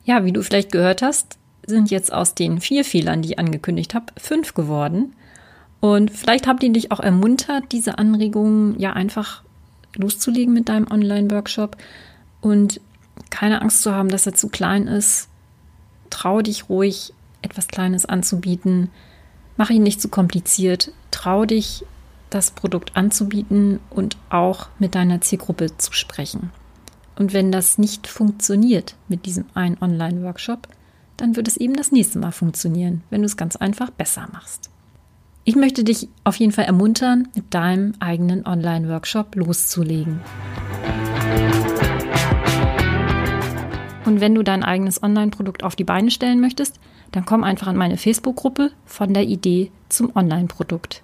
Ja, 0.03 0.25
wie 0.25 0.31
du 0.31 0.43
vielleicht 0.43 0.71
gehört 0.71 1.01
hast, 1.01 1.39
sind 1.67 1.91
jetzt 1.91 2.13
aus 2.13 2.35
den 2.35 2.59
vier 2.59 2.85
Fehlern, 2.85 3.21
die 3.21 3.31
ich 3.31 3.39
angekündigt 3.39 3.93
habe, 3.93 4.05
fünf 4.17 4.53
geworden. 4.53 5.13
Und 5.79 6.11
vielleicht 6.11 6.47
habt 6.47 6.63
ihr 6.63 6.71
dich 6.71 6.91
auch 6.91 6.99
ermuntert, 6.99 7.71
diese 7.71 7.97
Anregungen 7.97 8.79
ja 8.79 8.93
einfach 8.93 9.43
loszulegen 9.95 10.53
mit 10.53 10.69
deinem 10.69 10.89
Online-Workshop 10.89 11.77
und 12.41 12.81
keine 13.29 13.61
Angst 13.61 13.81
zu 13.81 13.93
haben, 13.93 14.09
dass 14.09 14.25
er 14.25 14.33
zu 14.33 14.49
klein 14.49 14.87
ist. 14.87 15.29
Trau 16.09 16.41
dich 16.41 16.69
ruhig, 16.69 17.13
etwas 17.41 17.67
Kleines 17.67 18.05
anzubieten. 18.05 18.89
Mach 19.57 19.69
ihn 19.69 19.83
nicht 19.83 20.01
zu 20.01 20.09
kompliziert. 20.09 20.91
Trau 21.11 21.45
dich, 21.45 21.85
das 22.29 22.51
Produkt 22.51 22.97
anzubieten 22.97 23.79
und 23.89 24.17
auch 24.29 24.67
mit 24.79 24.95
deiner 24.95 25.21
Zielgruppe 25.21 25.77
zu 25.77 25.93
sprechen. 25.93 26.51
Und 27.15 27.33
wenn 27.33 27.51
das 27.51 27.77
nicht 27.77 28.07
funktioniert 28.07 28.95
mit 29.07 29.25
diesem 29.25 29.45
einen 29.53 29.77
Online-Workshop, 29.79 30.67
dann 31.17 31.35
wird 31.35 31.47
es 31.47 31.57
eben 31.57 31.73
das 31.73 31.91
nächste 31.91 32.19
Mal 32.19 32.31
funktionieren, 32.31 33.03
wenn 33.09 33.21
du 33.21 33.25
es 33.25 33.37
ganz 33.37 33.55
einfach 33.55 33.89
besser 33.89 34.27
machst. 34.31 34.69
Ich 35.43 35.55
möchte 35.55 35.83
dich 35.83 36.09
auf 36.23 36.37
jeden 36.37 36.51
Fall 36.51 36.65
ermuntern, 36.65 37.27
mit 37.35 37.53
deinem 37.53 37.93
eigenen 37.99 38.47
Online-Workshop 38.47 39.35
loszulegen. 39.35 40.21
Und 44.05 44.21
wenn 44.21 44.35
du 44.35 44.43
dein 44.43 44.63
eigenes 44.63 45.01
Online-Produkt 45.01 45.63
auf 45.63 45.75
die 45.75 45.83
Beine 45.83 46.11
stellen 46.11 46.41
möchtest, 46.41 46.79
dann 47.11 47.25
komm 47.25 47.43
einfach 47.43 47.67
an 47.67 47.77
meine 47.77 47.97
Facebook-Gruppe 47.97 48.71
von 48.85 49.13
der 49.13 49.23
Idee 49.23 49.71
zum 49.89 50.15
Online-Produkt. 50.15 51.03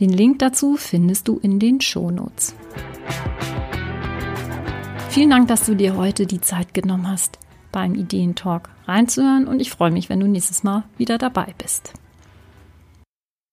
Den 0.00 0.10
Link 0.10 0.38
dazu 0.38 0.76
findest 0.76 1.26
du 1.26 1.38
in 1.38 1.58
den 1.58 1.80
Shownotes. 1.80 2.54
Vielen 5.10 5.30
Dank, 5.30 5.48
dass 5.48 5.66
du 5.66 5.74
dir 5.74 5.96
heute 5.96 6.26
die 6.26 6.40
Zeit 6.40 6.74
genommen 6.74 7.08
hast, 7.08 7.38
beim 7.72 7.94
Ideentalk 7.94 8.70
reinzuhören 8.86 9.46
und 9.46 9.60
ich 9.60 9.70
freue 9.70 9.90
mich, 9.90 10.08
wenn 10.08 10.20
du 10.20 10.26
nächstes 10.26 10.62
Mal 10.64 10.84
wieder 10.96 11.18
dabei 11.18 11.54
bist. 11.58 11.92